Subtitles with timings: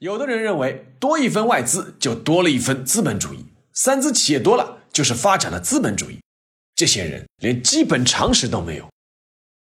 [0.00, 6.18] 有的人认为多一分外资就多了一分资本主义，三资企业多了就是发展了资本主义。
[6.74, 8.88] 这些人连基本常识都没有。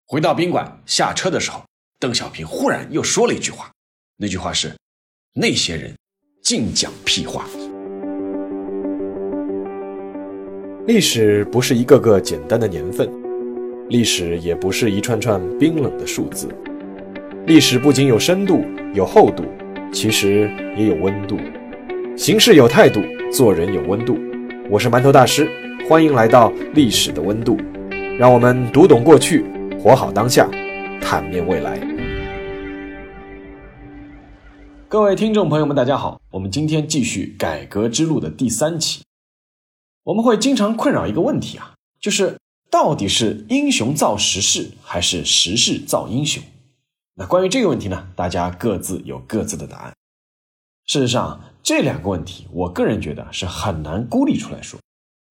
[0.04, 1.62] 回到宾馆下车的时候，
[2.00, 3.70] 邓小平忽然又说了一句话，
[4.16, 4.74] 那句话是
[5.34, 5.94] ：“那些人
[6.42, 7.46] 净讲屁话。”
[10.88, 13.08] 历史不是一个个简单的年份，
[13.88, 16.48] 历史也不是一串串冰冷的数字，
[17.46, 18.64] 历史不仅有深度，
[18.94, 19.44] 有厚度。
[19.94, 21.38] 其实也有温度，
[22.16, 23.00] 行事有态度，
[23.32, 24.18] 做人有温度。
[24.68, 25.48] 我是馒头大师，
[25.88, 27.56] 欢迎来到历史的温度，
[28.18, 29.44] 让我们读懂过去，
[29.80, 30.50] 活好当下，
[31.00, 31.78] 坦面未来。
[34.88, 39.02] 各位听众朋友们，大家好，我们今天继续改革之路的第三期。
[40.02, 42.36] 我们会经常困扰一个问题啊，就是
[42.68, 46.42] 到底是英雄造时势，还是时势造英雄？
[47.16, 49.94] 那关于这个问题呢，大家各自有各自的答案。
[50.86, 54.80] 事实上，这两个问题，我个人觉得是很难孤立出来说。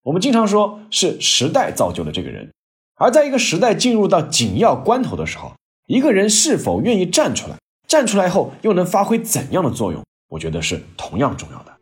[0.04, 2.52] 我们经常说是时代造就了这个人，
[2.96, 5.54] 而在一个时代进入到紧要关头的时候，
[5.88, 11.74] 一个人是否愿意站出来，站出来后又能发挥怎样的作用，我觉得是同样重要的。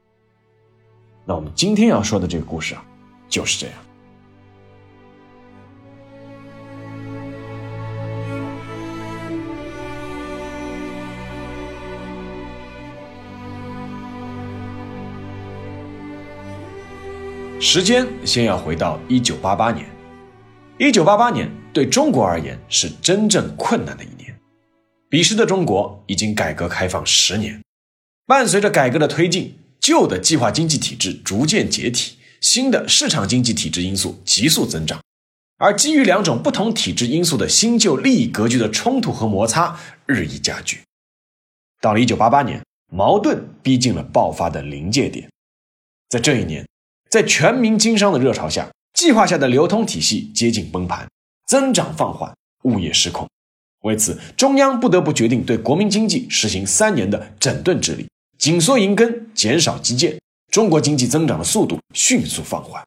[1.25, 2.83] 那我们今天要说的这个故事啊，
[3.30, 3.75] 就是这样。
[17.64, 19.88] 时间先要回到一九八八年，
[20.80, 24.36] 一九八八年对中国而言是真正困难的一年。
[25.08, 27.62] 彼时的中国已经改革开放十年，
[28.26, 35.00] 伴随着改革的推进，旧的计划经济体制逐渐解体，新的市场经济体制因素急速增长，
[35.59, 40.80] 而基于两种不同体制因素的新旧利益格局的冲突和摩擦日益加剧。
[41.80, 42.59] 到了一九八八年，
[42.92, 45.30] 矛盾逼近了爆发的临界点，
[46.09, 46.66] 在这一年。
[47.12, 51.06] 在全民经商的热潮下，计划下的流通体系接近崩盘，
[51.45, 52.33] 增长放缓，
[52.64, 53.27] 物业失控。
[53.83, 58.08] 为此，中央不得不决定对国民经济实行三年的整顿治理，
[58.38, 62.82] 紧缩银根，减少基建，中国经济增长的速度迅速放缓。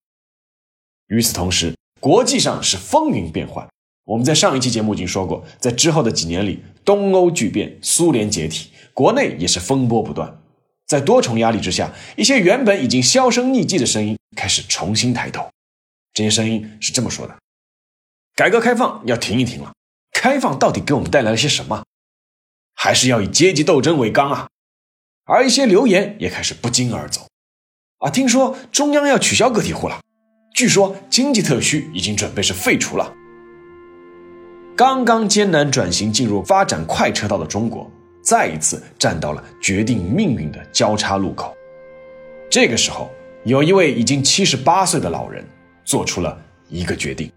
[1.08, 3.68] 与此同时，国际上是风云变幻。
[4.06, 10.40] 我们在上一期节目已经说过，在之后的几年里，东欧剧变，苏联解体，国内也是风波不断。
[10.86, 15.48] 在多重压力之下，一些原本已经销声匿迹的声音开始重新抬头。
[16.12, 17.36] 这些声音是这么说的
[18.36, 19.72] ：“改革开放要停一停了。
[20.12, 21.84] 开放到底给我们带来了些什么？
[22.74, 24.48] 还是要以阶级斗争为纲啊！”
[25.26, 27.26] 而一些流言也开始不胫而走。
[27.98, 30.00] 啊，听说中央要取消个体户了，
[30.54, 33.12] 据说经济特区已经准备是废除了。
[34.76, 37.90] 刚刚艰难转型进入发展快车道的中国。
[38.24, 41.54] 再一次站到了决定命运的交叉路口，
[42.50, 43.10] 这个时候，
[43.44, 45.44] 有一位已经七十八岁的老人
[45.84, 47.30] 做出了一个决定。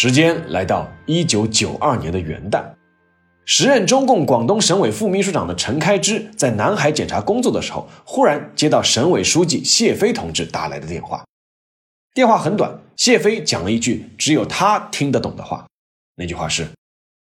[0.00, 2.62] 时间来到一九九二年的元旦，
[3.44, 11.24] 时任中共广东省委副秘书长的陈开枝在南海检查工作的时候，忽然接到省委书记谢飞同志打来的电话。
[12.14, 15.66] 电话很短，谢飞讲了一句只有他听得懂的话，
[16.14, 16.68] 那句话是：“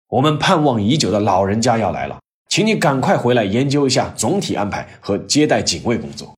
[0.07, 6.33] 我们盼望已久的老人家要来了，请你赶快回来研究一下总体安排和接待警卫工作。”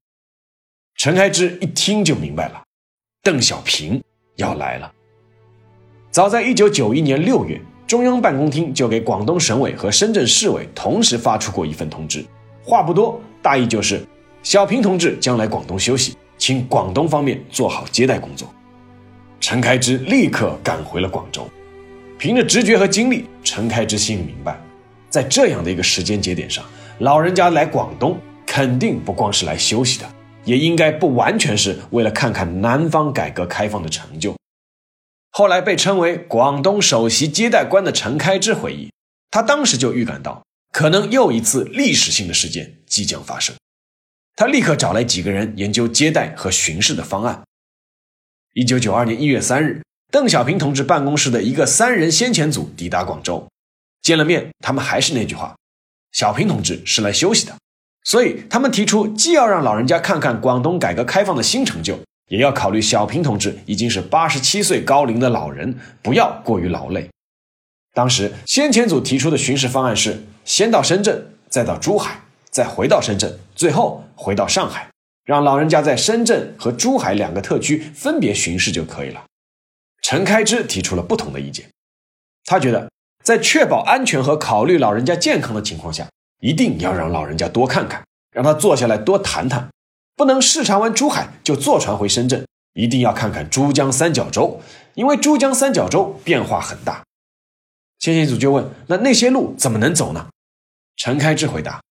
[0.98, 2.64] 陈开枝一听就明白了，
[3.22, 4.02] 邓小平
[4.38, 4.92] 要来了。
[6.16, 12.26] 早在一九九一年六月，中央办公厅就给广东省委和深圳市委同时发出过一份通知，
[12.64, 14.02] 话不多，大意就是
[14.42, 18.48] 小平同志将来广东休息，请广东方面做好接待工作。
[19.42, 21.50] 陈开支立刻赶回了广州，
[22.18, 24.58] 凭着直觉和经历，陈开支心里明白，
[25.10, 26.64] 在这样的一个时间节点上，
[27.00, 30.06] 老人家来广东肯定不光是来休息的，
[30.46, 34.34] 也应该不完全是为了看看南方改革开放的成就。
[35.38, 38.90] 后来被称为广东首席接待官的陈开支回忆，
[39.30, 43.54] 他当时就预感到可能又一次历史性的事件即将发生。
[44.38, 47.44] 他立刻找来几个人研究接待和巡视的方案。
[48.54, 53.46] 一九九二年一月三日，邓小平同志办公室的一个三人先遣组抵达广州，
[54.02, 55.58] 见了面，他们还是那句话：
[56.14, 57.58] 小平同志是来休息的，
[58.06, 62.00] 所以他们提出既要让老人家看看广东改革开放的新成就。
[62.28, 67.10] 也要考虑小平同志已经是八十七岁高龄的老人，不要过于劳累。
[67.94, 72.20] 当时先遣组提出的巡视方案是先到深圳，再到珠海，
[72.50, 74.90] 再回到深圳，最后回到上海，
[75.24, 79.24] 让老人家在深圳和珠海两个特区分别巡视就可以了。
[80.02, 81.68] 陈开之提出了不同的意见，
[82.44, 82.92] 他觉得
[83.24, 86.08] 在确保安全和考虑老人家健康的情况下，
[86.42, 89.70] 一定要让老人家多看看，让他坐下来多谈谈，
[90.16, 94.62] 不能视察完珠海就坐船回深圳，一定要看看珠江三角洲，
[94.94, 97.04] 因为珠江三角洲变化很大。
[98.00, 100.28] 先行组就问：“那那些路怎么能走呢？”
[100.96, 101.82] 陈开之回答：“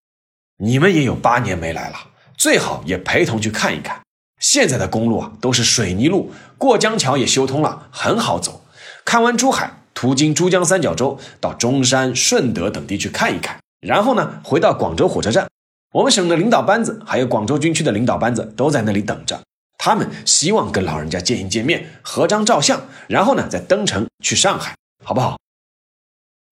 [0.57, 1.97] 你们也有八年没来了，
[2.39, 4.01] 最好也陪同去看一看。
[4.41, 8.65] 现在的公路啊都是水泥路，过江桥也修通了，很好走。
[9.05, 15.47] 看完珠海，途经珠江三角洲，到中山、顺德等地去看一看，然后呢回到广州火车站。
[15.95, 19.41] 我们省的领导班子还有广州军区的领导班子都在那里等着，
[19.79, 24.75] 他们希望跟老人家见一见面，合张照相，然后呢再登城去上海，
[25.05, 25.39] 好不好？”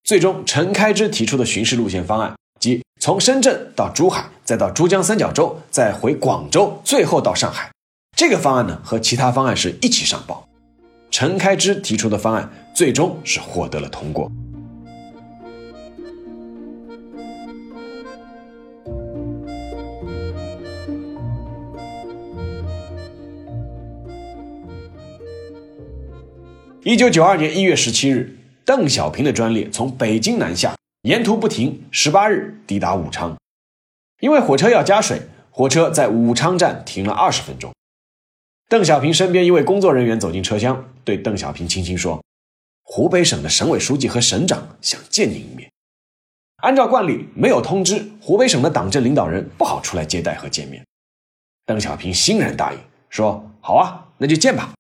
[0.07, 7.69] 最终，陈开之提出的巡视路线方案，即从深圳到珠海，再到珠江三角洲，再回广州，最后到上海。
[8.17, 10.49] 这个方案呢，和其他方案是一起上报。
[11.11, 14.31] 陈开之提出的方案最终是获得了通过。
[26.85, 28.37] 一九九二年一月十七日。
[28.65, 33.37] 邓小平的专列从北京南下，沿途不停，十八日抵达武昌。
[34.21, 37.73] 因为火车要加水，火车在武昌站停了二十分钟。
[38.69, 42.21] 邓小平身边一位工作人员走进车厢，对邓小平轻轻说
[42.83, 45.71] ：“湖北省的省委书记和省长想见您一面。”
[46.63, 50.85] 按照惯例，没有通知，湖北省的党政领导人不好出来接待和见面。
[51.67, 52.79] 邓小平欣然答应，
[53.09, 54.73] 说：“好啊，那就见吧。”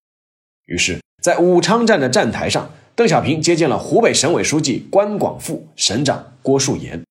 [0.66, 2.70] 于是，在武昌站的站台上。
[2.94, 7.02] 邓小平接见了湖北省委书记关广富、省长郭树岩，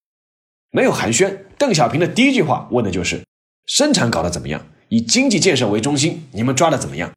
[0.69, 1.39] 没有寒暄。
[1.57, 3.25] 邓小平的第一句话问的就是
[3.65, 4.63] ：“生产搞得怎么样？
[4.89, 7.11] 以经济建设为中心，你们抓的怎么样？”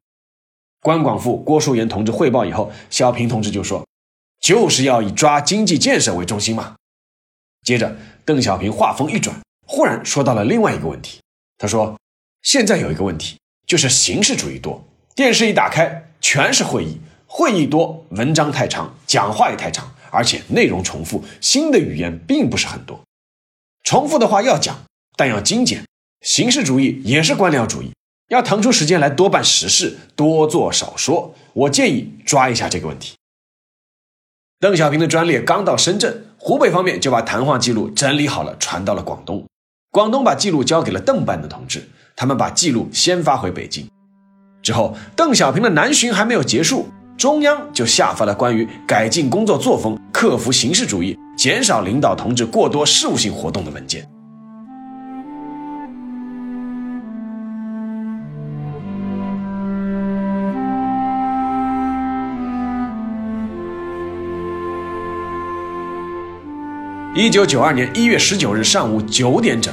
[0.80, 3.86] 关广富、郭树岩同志汇报以后，小平同志就说
[4.40, 6.76] ：“就是要以抓经济建设为中心嘛。”
[7.62, 11.20] 接着，邓小平话锋一转，忽然说到了另外一个问题。
[11.58, 12.00] 他说
[12.40, 13.36] ：“现在有一个问题，
[13.66, 14.82] 就是形式主义多，
[15.14, 16.98] 电视一打开全是会议。”
[17.36, 23.00] 会议多，文章太长，讲话也太长，而且内容重复，新的语言并不是很多。
[23.82, 24.84] 重复的话要讲，
[25.16, 25.84] 但要精简。
[26.20, 27.92] 形式主义也是官僚主义，
[28.28, 31.34] 要腾出时间来多办实事，多做少说。
[31.52, 33.16] 我建议抓一下这个问题。
[34.60, 39.44] 邓小平的专列刚到深圳，湖北方面就把谈话记录整理好了，传到了广东。
[39.90, 43.90] 广东把记录交给了邓办的同志，他们把记录先发回北京。
[44.64, 46.88] 之后，邓小平的南巡还没有结束。
[47.18, 54.08] 中央就下发了关于改进工作作风、克服形式主义、减少领导同志过多事务性活动的文件。
[67.14, 69.72] 一九九二年一月十九日上午九点整，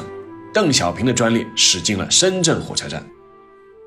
[0.53, 3.01] 邓小平的专列驶进了深圳火车站。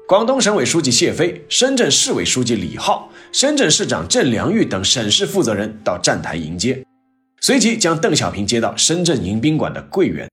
[0.06, 6.84] 广东省委书记谢飞、深圳市委书记李浩、深圳市长郑良玉等省市负责人到站台迎接，
[7.40, 10.28] 随即将邓小平接到深圳迎宾馆的桂园。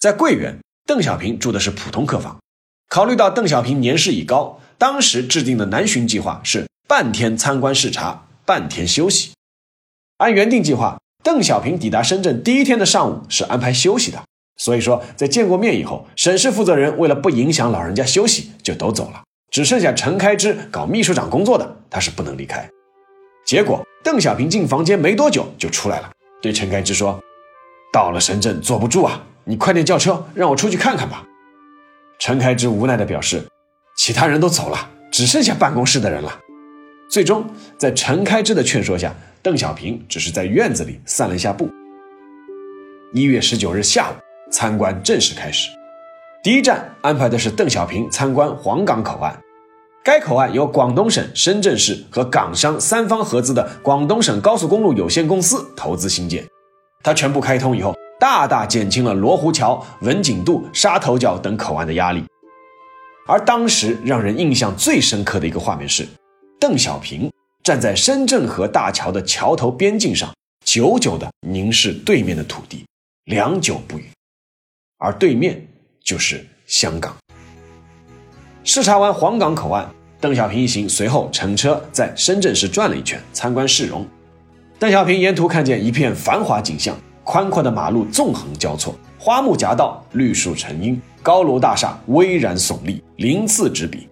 [0.00, 2.38] 在桂园，邓小平住的是普通客房。
[2.88, 9.32] 考虑到邓小平年事已高，当时制定的南巡计划是半天参观视察，半天休息。
[10.16, 14.24] 按原定计划，邓小平抵达深圳第一天的上午是安排休息的。
[14.56, 22.68] 所以说，在见过面以后，省市负责人为了不影响老人家休息，就都走了，只剩下陈开之搞秘书长工作的，他是不能离开。
[23.46, 26.10] 结果，邓小平进房间没多久就出来了，
[26.40, 27.20] 对陈开之说
[27.92, 31.24] ：“到了深圳坐不住啊，你快点叫车，让我出去看看吧。”
[32.18, 33.44] 陈开之无奈地表示
[33.96, 36.40] ：“其他人都走了，只剩下办公室的人了。”
[37.08, 37.44] 最终，
[37.78, 41.70] 在陈开之的劝说下，邓小平只是在院子里散了一下步。
[43.12, 44.25] 一月十九日下午。
[44.50, 45.70] 参观正式开始，
[46.42, 49.36] 第一站安排的是邓小平参观黄岗口岸。
[50.04, 56.46] 该口岸由广东省、深圳市和港商三方合资的广东省高速公路有限公司投资兴建。
[57.02, 62.24] 它全部开通以后，大大减轻了罗湖桥、文锦渡、沙头角等口岸的压力。
[63.26, 66.06] 而当时让人印象最深刻的一个画面是，
[66.60, 67.28] 邓小平
[67.64, 70.32] 站在深圳河大桥的桥头边境上，
[70.64, 72.86] 久久地凝视对面的土地，
[73.24, 74.08] 良久不语。
[74.98, 75.66] 而对面
[76.02, 77.14] 就是香港。
[78.64, 79.88] 视察完黄岗口岸，
[80.20, 84.06] 邓小平一行随后乘车在深圳市转了一圈，参观市容。
[84.78, 94.08] 邓小平沿途看见一片繁华景象，宽阔的马路纵横交错，花木夹道，绿树成荫，高楼大厦巍然耸立，鳞次栉比。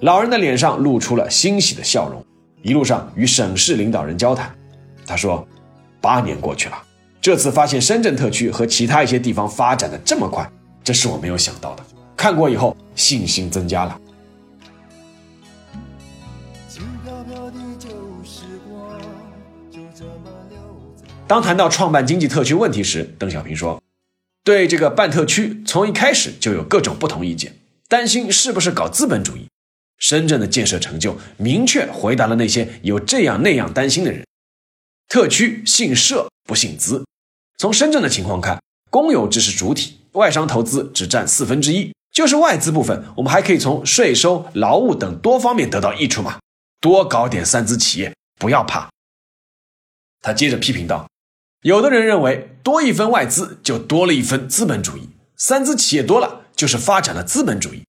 [0.00, 2.24] 老人的脸上露出了欣喜的笑容，
[2.62, 4.54] 一路上与省市领导人交谈。
[5.06, 5.46] 他说
[6.00, 6.76] ：“八年过去了，
[7.20, 10.48] 这次发现深圳特区和其他一些地方发展的这么快，
[10.84, 11.84] 这是我没有想到的。
[12.16, 14.00] 看过以后，信心增加了。”
[21.26, 23.82] 当谈到创办经济特区问题时，邓小平说
[24.42, 27.54] ：“对这个办特区，从一开始就有各种不同意见，
[27.86, 29.46] 担心是不是搞资本主义。
[29.98, 34.24] 深圳的建设成就，明确回答了那些有这样那样担心的人。
[35.08, 37.04] 特区姓社不姓资。
[37.56, 46.38] 从深圳的情况看，公有制是主体，外商投资只占四分之一，就是外资部分，我们还可以从税收、劳务等多方面得到益处嘛。
[46.80, 48.88] 多搞点三资企业，不要怕。”
[50.20, 51.08] 他接着批评道。
[51.62, 57.82] 有的人认为，多一分外资就多了一分资本主义，三资企业多了就是发展了资本主义。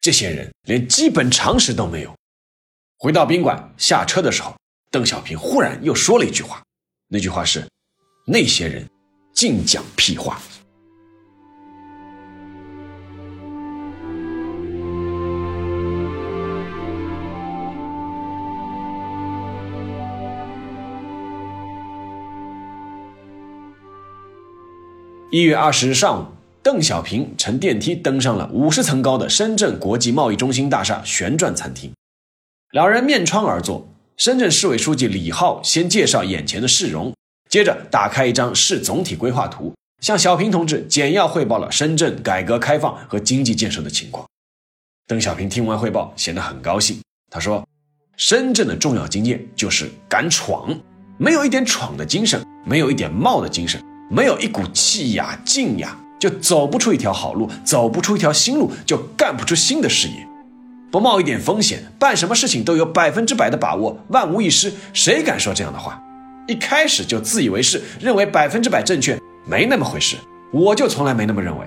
[0.00, 2.14] 这些人连基本常识都没有。
[2.96, 4.56] 回到宾馆下车的时候，
[4.92, 6.60] 邓小平忽然又说了一句话，
[7.06, 7.64] 那句话是
[8.26, 8.84] ：“那些人
[9.32, 10.40] 净讲屁话。”
[25.30, 26.26] 一月二十日上午，
[26.64, 31.94] 邓小平乘电梯登上了五十层高的深圳国际贸易中心大厦旋转餐厅，
[32.72, 33.86] 两人面窗而坐。
[34.20, 37.10] 深圳市委书记李浩先介绍眼前的市容，
[37.48, 39.72] 接着打开一张市总体规划图，
[40.02, 44.26] 向小平同志简要汇报了深圳改革开放和经济建设的情况。
[45.06, 47.00] 邓小平听完汇报，显得很高兴。
[47.30, 47.66] 他说
[48.18, 50.78] ：“深圳的重要经验就是敢闯，
[51.16, 60.26] 没有一点闯的精神，没有一点冒的精神。”没有一股气呀劲呀，就走不出一条好路，走不出一条新路，就干不出新的事业。
[60.90, 64.72] 不冒一点风险，办什么事情都有百分之百的把握，万无一失。
[64.92, 66.02] 谁敢说这样的话？
[66.48, 69.16] 一开始就自以为是，认为百分之百正确，
[69.46, 70.16] 没那么回事。
[70.52, 71.66] 我就从来没那么认为。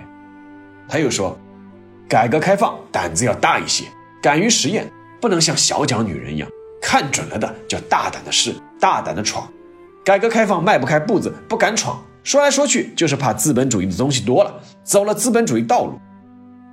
[0.90, 1.38] 他又说，
[2.10, 3.86] 改革开放胆子要大一些，
[4.22, 6.50] 敢于实验，不能像小脚女人一样，
[6.82, 9.48] 看准了的就大胆的试，大胆的闯。
[10.04, 11.98] 改革开放迈不开步子，不敢闯。
[12.26, 14.54] 说来说去，就是怕资本主义的东西多了，
[14.84, 15.98] 走了资本主义道路。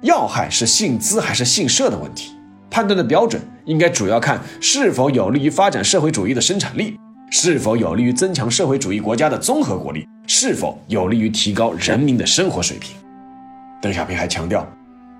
[0.03, 2.35] 要害是姓资还是姓社的问题，
[2.71, 6.97] 判断的标准应该主要看是否有利于发展社会主义的生产力，
[7.31, 12.95] 是否有利于增强社会主义国家的综合国力，是否有利于提高人民的生活水平。
[13.83, 14.67] 邓小平还强调，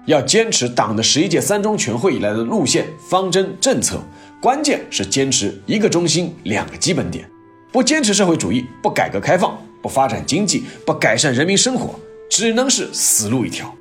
[0.07, 4.01] 要坚持党的十一届三中全会以来的路线、方针、政策，
[4.41, 7.29] 关键是坚持一个中心、两个基本点，
[7.73, 9.59] 不坚持社会主义，不改革开放。
[9.83, 11.99] 不发展经济，不改善人民生活，
[12.31, 13.75] 只能是死路一条。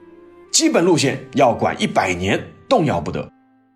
[0.49, 3.29] 基本路线要管一百年，动摇不得。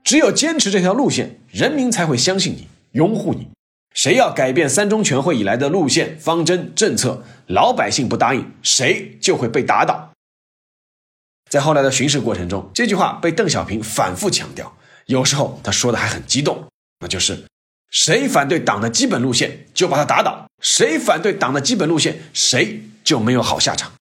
[0.03, 3.47] 只有坚持这条路线，人民才会相信你，拥护你。
[3.93, 10.11] 谁要改变三中全会以来的路线、方针、政策，老百姓不答应，谁就会被打倒。
[11.49, 16.67] 在后来的巡视过程中，这句话被邓小平反复强调，有时候他说的还很激动，
[16.99, 17.45] 那就是。
[17.91, 23.93] 谁反对党的基本路线，就把他打倒；谁反对党的基本路线，谁就没有好下场。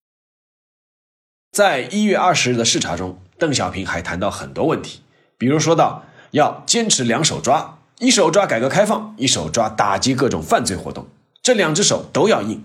[1.50, 5.01] 在一月二十日的视察中，邓小平还谈到很多问题，
[5.42, 11.08] 比如说到要坚持两手抓：一手抓改革开放，一手抓打击各种犯罪活动。
[11.42, 12.62] 这两只手都要硬，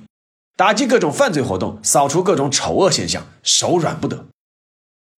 [0.55, 4.27] 打击各种犯罪活动，扫除各种丑恶现象，手软不得。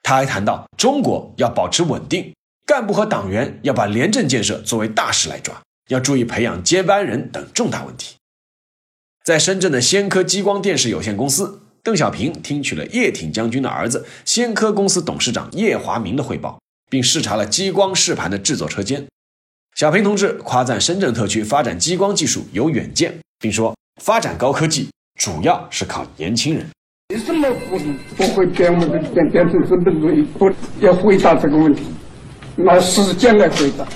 [0.01, 2.33] 他还谈到中国要保持稳定，
[2.65, 5.61] 干部和党员要把廉政建设作为大事来抓。
[5.89, 8.15] 要注意培养接班人等重大问题。
[9.25, 16.57] 在深圳的先科激光电视有限公司，邓小平听取了叶挺将军的儿子先科公司董事长叶华明的汇报，
[16.89, 19.05] 并视察了激光试盘的制作车间。
[19.75, 26.65] 小平同志夸赞深圳特区发展激光技术有远见，并说发展高科技主要是靠年轻人。
[27.13, 27.77] 为什么不
[28.15, 30.23] 不会变我们变变成资本主义？
[30.37, 31.83] 不要回答这个问题，
[32.55, 33.87] 拿时间来回答。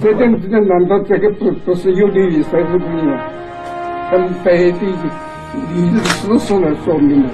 [0.00, 3.30] 这点之间，难道这个不不是有利于社会主义吗？
[4.10, 4.86] 很白的
[5.74, 7.30] 历史书来说明了，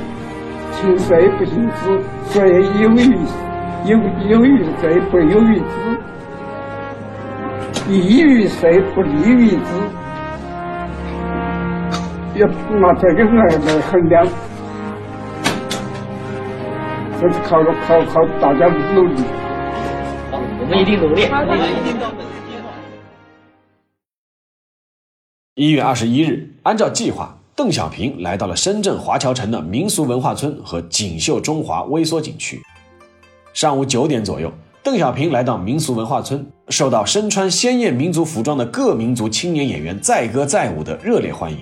[0.73, 2.01] 行社不行资，
[2.33, 3.19] 社有于
[3.85, 3.99] 有
[4.29, 5.75] 有于社不有于资，
[7.89, 9.81] 利于谁不利于资，
[12.37, 12.47] 要
[12.79, 14.25] 拿这个来来衡量，
[17.21, 19.25] 这是靠靠靠大家努力。
[20.31, 22.25] 我们一定努力，我们一定努力。
[25.57, 32.63] 一月二十一日，按照计划，邓小平来到了深圳华侨城的民俗文化村和锦绣中华微缩景区。
[33.53, 34.51] 上午九点左右，
[34.83, 41.59] 邓小平来到民俗文化村，受到身穿鲜艳民族服装的各民族青年演员载歌载舞的热烈欢迎。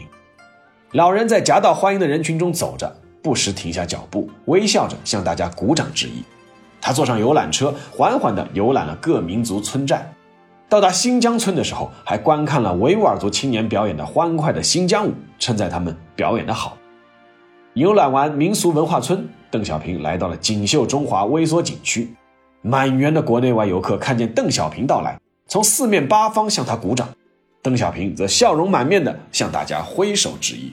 [0.93, 6.23] 老人在夹道欢迎的人群中走着，不时停下脚步，微笑着向大家鼓掌致意。
[6.81, 10.13] 他坐上游览车，缓缓地游览了各民族村寨。
[10.69, 16.77] 到达新疆村的时候，还观看了维吾尔族青年表演的欢快的新疆舞，称赞他们表演的好。
[17.75, 22.09] 游览完民俗文化村，邓小平来到了锦绣中华微缩景区。
[22.63, 27.09] 满园的国内外游客看见邓小平到来，从四面八方向他鼓掌，
[27.63, 30.73] 邓小平则笑容满面地向大家挥手致意。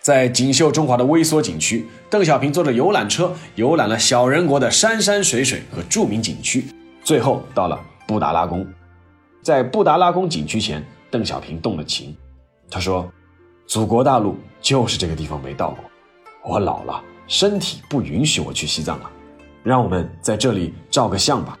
[0.00, 6.64] 在锦绣中华的微缩景区，邓小平坐着游览车游览了小人国的山山水水和著名景区，
[7.04, 7.78] 最后到了。
[8.06, 8.66] 布达拉宫，
[9.40, 12.16] 在布达拉宫景区前，邓小平动了情。
[12.68, 13.08] 他说
[13.68, 15.84] ：“祖国大陆就是这个地方没到过，
[16.42, 19.10] 我老了，身体不允许我去西藏了，
[19.62, 21.56] 让我们在这里照个相吧。”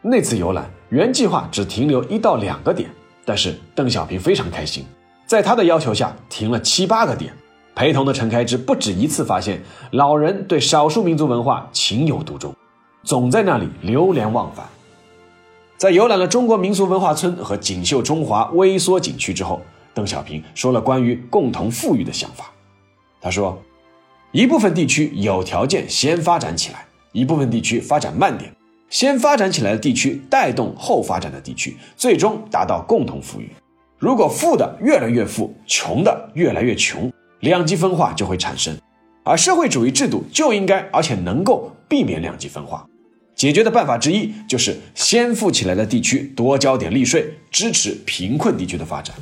[0.00, 2.88] 那次游览原计划只停留一到两个点，
[3.24, 4.86] 但是邓小平非常开心，
[5.26, 7.34] 在他的要求下停了七八个点。
[7.74, 9.60] 陪同的陈开支不止一次发现
[9.90, 12.54] 老人对少数民族文化情有独钟，
[13.02, 14.64] 总在那里流连忘返。
[15.76, 19.60] 在游览了中国民俗文化村和锦绣中华微缩景区之后，
[19.92, 22.50] 邓小平说了关于共同富裕的想法。
[23.20, 23.60] 他说
[24.36, 28.52] ：“一部分地区有条件先发展起来，一部分地区发展慢点。
[28.90, 33.50] 先发展起来的地区带动后发展的地区，最终达到共同富裕。
[33.98, 38.76] 如果富的越来越富，穷的越来越穷，两极分化就会产生。
[39.24, 42.86] 而社会主义制度就应该而且能够避免两极分化。”
[43.34, 49.16] 解决的办法之一就是先富起来的地区多交点利税，支持贫困地区的发展。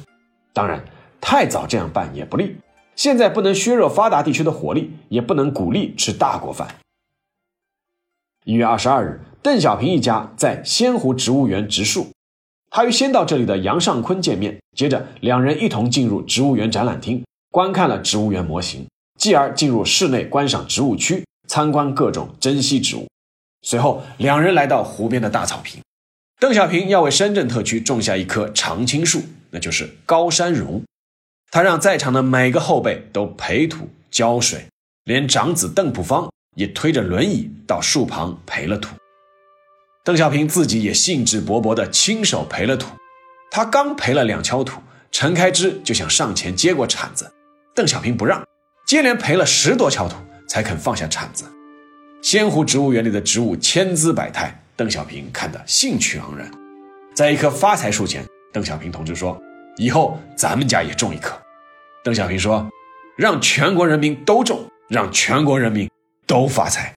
[0.53, 0.85] 当然，
[1.21, 2.57] 太早这样办也不利。
[2.97, 6.77] 现在不能削弱发达地区的活力，也不能鼓励吃大锅饭。
[8.45, 12.09] 一月二十二日，邓小平一家在仙湖植物园植树，
[12.71, 18.87] 他与先到这里的杨尚昆见面，接着两人一同进入植物园展览厅，观看了植物园模型，
[19.19, 23.07] 继而进入室内观赏植物区，参观各种珍稀植物。
[23.63, 25.81] 随后，两人来到湖边的大草坪。
[26.39, 30.83] 邓小平要为深圳特区种下一棵常青树，那就是高山榕。
[31.55, 34.67] 他让在场的每个后辈都培土浇水，
[35.05, 38.97] 连长子邓朴方也推着轮椅到树旁培了土。
[40.03, 42.89] 邓小平自己也兴致勃勃地亲手培了土。
[43.53, 44.81] 他刚培了两锹土，
[45.13, 47.33] 陈开枝就想上前接过铲子，
[47.73, 48.43] 邓小平不让，
[48.85, 50.17] 接连培了十多锹土
[50.49, 51.45] 才肯放下铲子。
[52.21, 56.51] 仙湖植物园里的植物千姿百态，邓小平看得兴趣盎然。
[57.15, 59.41] 在一棵发财树前，邓小平同志说
[59.79, 61.41] ：“以后咱们家也种一棵。”
[62.05, 62.69] 邓小平说
[63.17, 65.91] ：“让全国人民都种，让全国人民
[66.27, 66.95] 都发财。”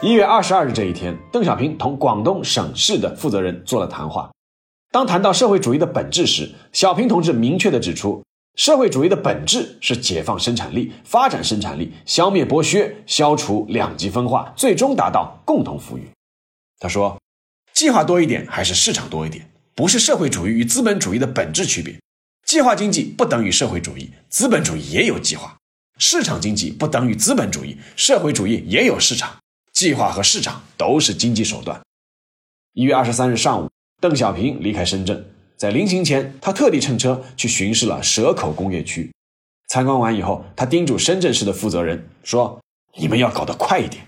[0.00, 4.30] 一月二十二日这一天，邓小平同广东省市的负责人做了谈话。
[4.92, 8.22] 当谈到社会主义的本质时，小平同志明确地指出，
[8.56, 16.08] 社会主义的本质是解放生产力、发展生产力、消灭剥削、消除两极分化，最终达到共同富裕。
[16.78, 17.20] 他说
[17.74, 21.94] ：“计划多一点还是市场多一点，不是社会主义与资本主义的本质区别。
[22.46, 25.54] 计划经济不等于社会主义，资本主义也有计划；
[25.98, 29.36] 市场经济不等于资本主义，社会主义也有市场。”
[29.74, 31.78] 计划和市场都是经济手段。
[32.72, 33.68] 一月二十三日上午，
[34.00, 39.10] 邓小平离开深圳，在临行前，他特地乘车去巡视了蛇口工业区。
[39.68, 42.60] 参观完以后，他叮嘱深圳市的负责人说
[42.98, 44.06] ：“你们要搞得快一点。”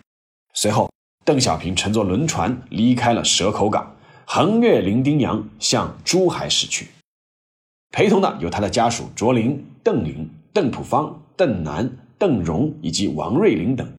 [0.55, 0.91] 随后，
[1.25, 6.89] 邓小平乘坐轮船离开了蛇口港，横越伶仃洋，向珠海驶去。
[7.91, 13.91] 陪同的有他的家属卓林、邓林、邓朴方、邓南、邓荣以及王瑞林等。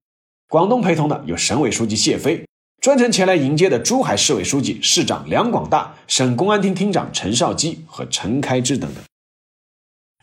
[0.48, 2.46] 广东陪同的有省委书记谢飞，
[2.82, 9.04] 专程前来迎接的珠海市委书记、市长梁广大，省公安厅厅长陈少基和陈开枝等等。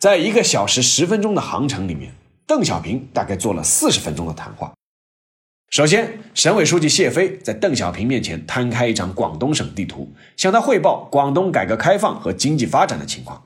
[0.01, 2.15] 在一个小时十分钟的航程里面，
[2.47, 4.73] 邓小平大概做了四十分钟的谈话。
[5.69, 13.43] 首先，省委书记谢飞在邓小平面前摊开一张广东省地图，向他汇报广东改革开放和经济发展的情况。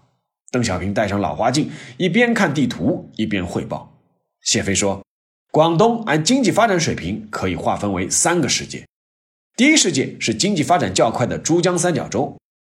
[0.53, 3.92] 邓小平戴上老花镜，一边看地图一边汇报。
[4.42, 5.03] 谢飞说。
[5.53, 8.87] 广东按经济发展水平可以划分为三个世界：
[9.56, 12.36] 第一世界是经济发展较快的珠江三角洲；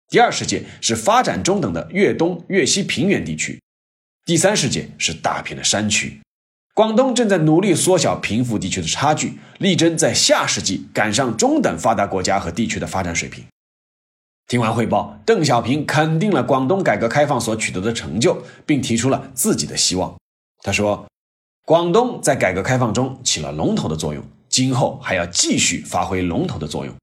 [0.08, 3.58] 第二世界是发展中等的粤东、粤西平原地区；
[4.24, 6.20] 第三世界是大片的山区。
[6.74, 13.44] 广东正在努力缩小贫富地区的差距，力争在下世纪赶上中等发达国家和地区的发展水平。
[14.48, 20.16] 听完汇报，邓小平肯定了广东改革开放所取得的成就，并提出了自己的希望。
[20.62, 21.06] 他说
[21.64, 26.94] ：“广东在改革开放中起了龙头的作用，今后还要继续发挥龙头的作用。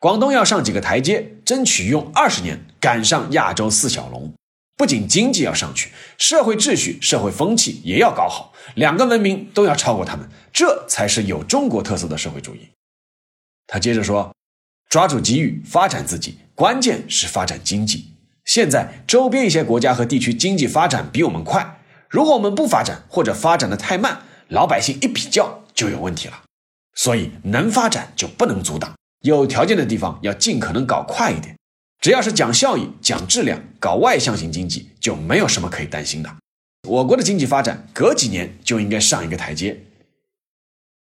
[0.00, 4.32] 广东要上几个台阶，争取用二十年赶上亚洲四小龙。
[4.76, 12.70] 不仅经济要上去，社会秩序、社会风气也要搞好，两个文明都要超过他们，这才是有中国特色的社会主义。”
[13.68, 14.34] 他接着说
[14.90, 18.12] ：“抓住机遇，发展自己。”关键是发展经济。
[18.44, 26.42] 现在周边一些国家和地区经济发展比我们快，如果我们不发展或者发展的太慢，老百姓一比较就有问题了。
[26.96, 31.56] 所以能发展就不能阻挡，有条件的地方要尽可能搞快一点。
[32.00, 36.36] 只要是讲效益、讲质量、搞外向型经济，就没有什么可以担心的。
[36.88, 39.80] 我国的经济发展隔几年就应该上一个台阶。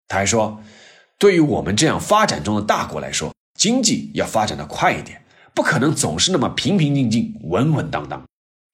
[0.08, 0.62] 他还说，
[1.18, 5.24] 对于我们这样发展中的大国来说，经济要发展的快一点。
[5.54, 8.22] 不可能总是那么平平静静、稳稳当当，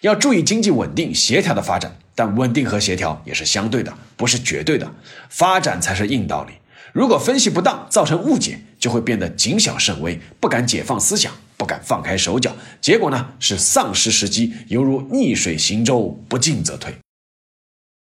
[0.02, 1.96] 要注意经济稳定协调的发展。
[2.16, 4.92] 但稳定和协调也是相对的，不是绝对的。
[5.30, 6.54] 发展才是硬道理。
[6.94, 12.56] 如果分析不当，造成误解，就会变得谨小慎微，不敢解放思想，不敢放开手脚。
[12.82, 16.96] 结果呢，是丧失时机，犹如逆水行舟，不进则退。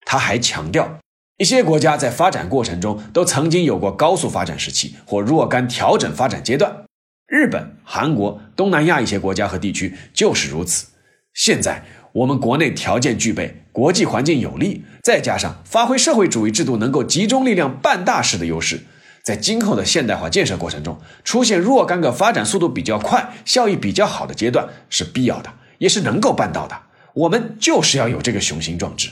[0.06, 1.00] 他还强调，
[1.38, 6.86] 一些国家在发展过程中都曾经有过高速发展时期或若干调整发展阶段。
[7.28, 10.88] 日本、韩国、东南亚一些国家和地区就是如此。
[11.34, 11.84] 现在
[12.14, 18.82] 我们国内条件具备，国际环境有利，再加上发挥社会主义制度能够集中力量办大事的优势，
[19.24, 25.50] 在今后的现代化建设过程中，出现若干个发展速度比较快、效益比较好的阶段是必要的，
[25.80, 26.76] 也是能够办到的。
[27.16, 29.10] 我们就是要有这个雄心壮志。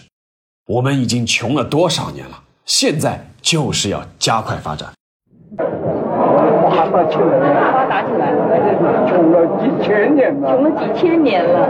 [0.68, 2.44] 我们已经穷了多少年了？
[2.66, 4.90] 现在就是要加快发展。
[5.58, 7.34] 发达起来，
[7.74, 11.68] 发达起来了，穷了几千年了，穷了几千年了，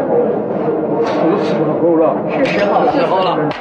[1.06, 3.52] 是时候了，是时候了，时候了。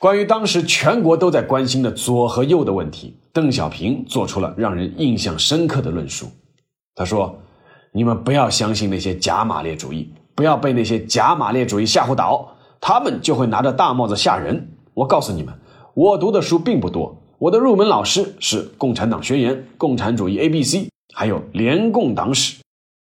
[0.00, 6.26] 关于当时全国都在关心的左和右的问题，邓小平做出了让人印象深刻的论述。
[6.94, 7.36] 他说
[7.92, 12.48] ：“你们不要相信那些假马列主义，不要被那些假马列主义吓唬倒，
[12.80, 14.68] 他们就会拿着大帽子吓人。
[14.94, 15.52] 我告诉你们。”
[15.94, 20.78] 我读的书并不多，我的入门老师是《共产党宣言》《共产主义 A B C》，
[21.12, 22.58] 还有《联共党史》。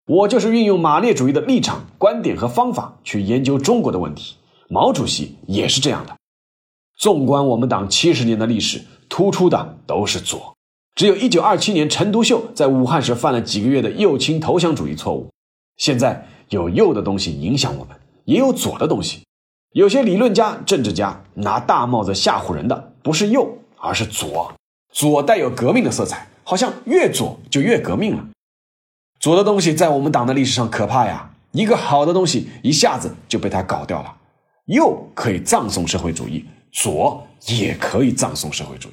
[0.07, 4.37] 我就是运用马列主义的立场、观点和方法去研究中国的问题。
[4.69, 6.17] 毛主席也是这样的。
[6.97, 10.55] 纵观我们党七十年的历史，突出的都是左，
[10.95, 15.29] 只有一九二七年陈独秀在武汉时犯了几个月的右倾投降主义错误。
[15.77, 19.23] 现在有右的东西影响我们，也有左的东西。
[19.73, 24.55] 有些理论家、政治家拿大帽子吓唬人的，不是右，而是左。
[24.93, 28.25] 左带有革命的色彩，好像越左就越革命了。
[29.27, 34.17] 左的东西在我们党的历史上可怕呀，一个好的东西一下子就被他搞掉了。
[34.67, 38.93] 右可以葬送社会主义，左也可以葬送社会主义。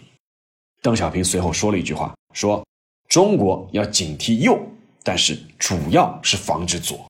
[0.81, 2.65] 邓小平随后说了一句话，说
[3.07, 4.59] ：“中国要警惕右，
[5.03, 7.05] 但是主要是防止左。”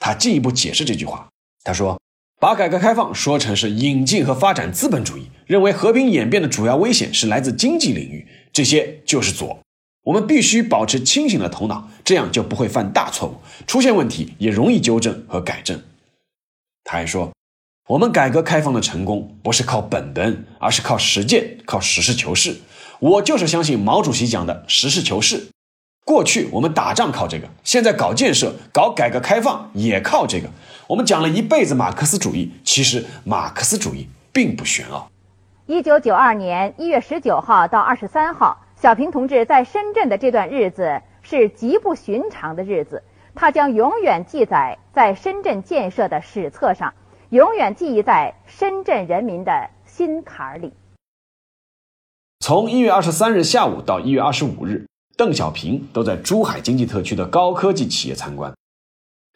[0.00, 1.28] 他进一步解释这句话，
[1.62, 1.96] 他说。
[2.40, 9.56] 把改革开放说成是引进和发展资本主义，认为和平演变的主要危险是来自经济领域，这些就是左。
[10.04, 13.36] 我们必须保持清醒的头脑，这样就不会犯大错误，
[13.66, 15.82] 出现问题也容易纠正和改正。
[16.84, 17.32] 他还说，
[17.88, 22.56] 我们改革开放的成功不是靠本能，而是靠实践，靠实事求是。
[23.00, 25.48] 我就是相信毛主席讲的实事求是。
[26.04, 30.50] 过去我们打仗靠这个，现在搞建设、搞改革开放也靠这个。
[30.86, 35.10] 我们讲了一辈子马克思主义，其实马克思主义并不玄奥。
[35.66, 43.02] 一九九二年一月十九号到二十三号，小平同志在深圳的这段日子是极不寻常的日子，
[43.34, 46.92] 他将永远记载在深圳建设的史册上，
[47.30, 50.70] 永远记忆在深圳人民的心坎里。
[52.40, 54.84] 从一月二十三日下午到一月二十五日。
[55.16, 58.54] 邓小平都在珠海经济特区的高科技企业参观，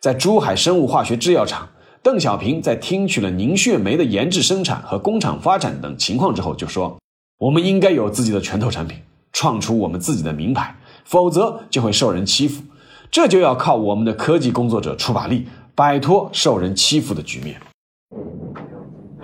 [0.02, 1.70] 在珠海生物化学制药厂，
[2.02, 6.98] 邓小平在听取了凝血酶的研制、生产和工厂发展等情况之后，就说
[7.40, 8.98] ：“我们应该有自己的拳头产品，
[9.38, 10.74] 创出我们自己的名牌，
[11.04, 12.60] 否则就会受人欺负。
[13.08, 15.46] 这就要靠我们的科技工作者出把力，
[15.76, 17.60] 摆脱受人欺负的局面。”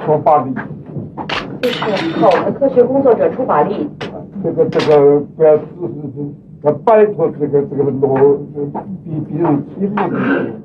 [0.07, 0.55] 出把力，
[1.61, 3.91] 就是靠我们科学工作者出把力。
[4.45, 5.65] 这个这个不要自
[6.15, 8.39] 是要摆脱这个这个罗
[9.03, 10.61] 比别人欺负的。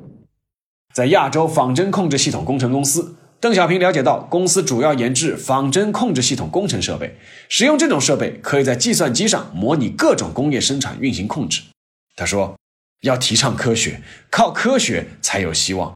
[0.94, 7.16] 在亚洲仿真控制系统工程公司，邓小平了解到公司主要研制仿真控制系统工程设备，
[7.48, 11.62] 使用这种设备可以在计算机上模拟各种工业生产运行控制。
[12.16, 12.54] 他说
[13.00, 15.94] ：“要提倡科学，靠科学才有希望。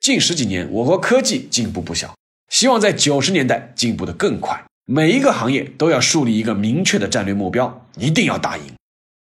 [0.00, 2.16] 近十几年，我国科技进步不小，
[2.50, 4.64] 希望在九十年代进步得更快。
[4.84, 8.64] 每一个行业都要树立一个明确的战略目标，一定要打赢。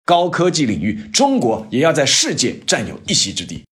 [0.07, 3.63] 高科技领域，中国也要在世界占有一席之地。”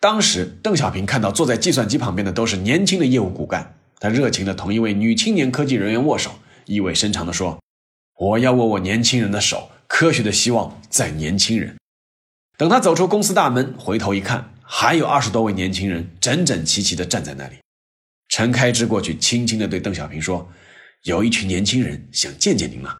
[0.00, 7.58] 当时，邓小平看到坐在计算机旁边的都是年轻的业务骨干，他热情地同一位女青年科技人员握手，意味深长地说
[8.16, 11.76] ：“我要握握年轻人的手，科学的希望在年轻人。”
[12.56, 17.56] 等他走出公司大门，回头一看，还有二十多位年轻人整整齐齐地站在那里。
[18.28, 20.48] 陈开之过去，轻轻地对邓小平说
[21.04, 22.98] ：“有一群年轻人想见见您了。”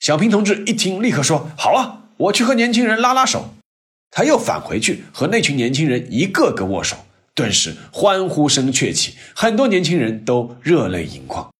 [0.00, 3.54] 小平同志一听，立刻说：“好啊，我去和年轻人拉拉手。”
[4.10, 6.96] 他又返回去和那群年轻人一个个握手，
[7.34, 11.52] 顿时欢呼声鹊起，很多年轻人都热泪盈眶。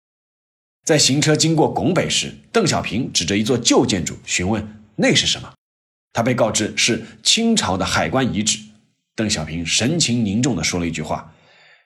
[0.84, 5.52] 在行车经过拱北时，邓小平指着一座旧建筑询问：“那是什么？”
[6.14, 8.58] 他被告知是清朝的海关遗址。
[9.14, 11.34] 邓小平神情凝重地说了一句话：“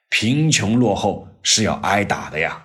[0.09, 2.63] 贫穷落后是要挨打的呀。”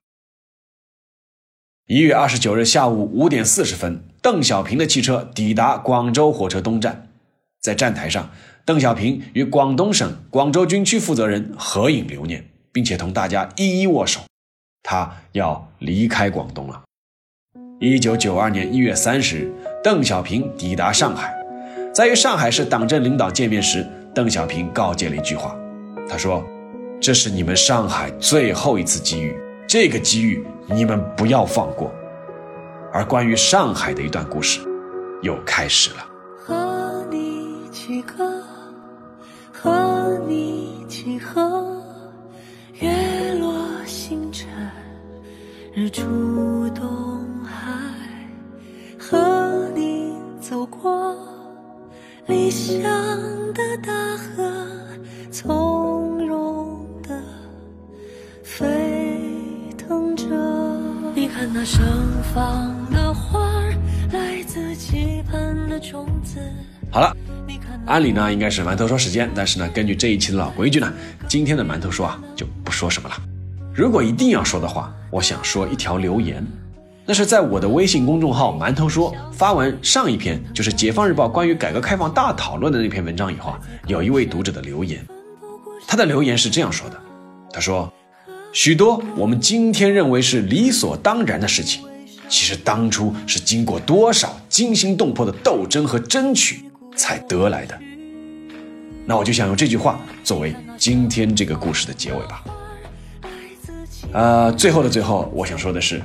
[1.89, 7.08] 一月二十九日下午五点四十分，邓小平的汽车抵达广州火车东站。
[7.69, 8.31] 在站台上，
[8.65, 14.23] 邓小平与广东省广州军区负责人合影留念，并且同大家一一握手。
[14.83, 16.83] 他要离开广东了。
[17.79, 19.53] 一九九二年一月三十日，
[19.85, 21.37] 邓小平抵达上海，
[21.93, 25.55] 在与上海市党政领导见面时，邓小平告诫了一句话，
[26.09, 26.43] 他说
[26.99, 29.37] ：“这是你们上海最后一次机遇，
[29.69, 31.93] 这个机遇你们不要放过。”
[32.95, 34.59] 而关于上海的一段故事，
[35.21, 36.08] 又开始了。
[37.89, 38.43] 几个
[39.51, 41.83] 和你几何？
[42.75, 43.51] 月落
[43.87, 44.47] 星辰，
[45.73, 47.73] 日出东海，
[48.99, 51.17] 和你走过
[52.27, 52.79] 理想
[53.55, 54.53] 的大河，
[55.31, 57.19] 从容的
[58.45, 59.19] 飞
[59.79, 60.27] 腾着。
[61.15, 61.83] 你看那盛
[62.35, 63.73] 放的花儿，
[64.13, 66.39] 来自期盼的种子。
[66.93, 67.17] 好了。
[67.87, 70.93] 按理呢应该是馒头说时间，但是呢，根据这一期的老规矩呢，
[71.29, 73.17] 今天的馒头说啊就不说什么了。
[73.75, 76.45] 如果一定要说的话，我想说一条留言，
[77.07, 85.07] 那是在我的微信公众号馒头说发完上一篇就是《解放日报》关于改革开放大讨论的那篇文章以后啊，有一位读者的留言，
[85.87, 86.97] 他的留言是这样说的：
[87.53, 87.91] 他说，
[88.53, 91.83] 许多我们今天认为是理所当然的事情，
[92.29, 96.68] 其实当初是经过多少惊心动魄的斗争和争取。
[96.99, 97.79] 才得来的，
[99.07, 102.45] 那我就想用这句话作为今天这个故事的结尾吧。
[104.13, 106.03] 呃，最后的最后，我想说的是，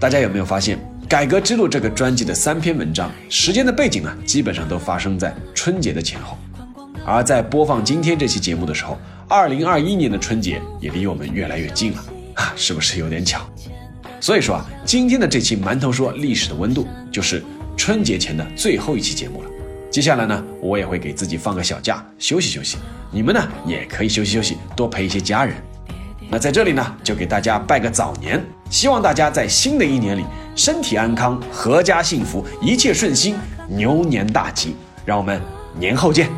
[0.00, 0.76] 大家有没有发现，
[1.08, 6.36] 《改革之路》这个专辑的三篇文章时间的背景呢，基本上都发生在春节的前后，
[7.06, 13.40] 而在播放今天这期节目的时候，二零二一年的春节也离我们越来越近了啊，是不是有点巧？
[14.20, 17.44] 所以说啊，今天的这期馒头说历史的温度，就是
[17.76, 19.51] 春节前的最后一期节目了。
[19.92, 22.78] 接下来呢，我也会给自己放个小假，休息休息。
[23.10, 25.54] 你们呢，也可以休息休息，多陪一些家人。
[26.30, 30.24] 那在这里呢，就给大家拜个早年，希望大家在新的一年里
[30.56, 33.36] 身体安康，阖家幸福，一切顺心，
[33.68, 34.74] 牛年大吉。
[35.04, 35.38] 让我们
[35.78, 36.30] 年后见。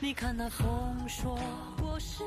[0.00, 1.38] 你看那丰硕
[1.78, 2.24] 果实。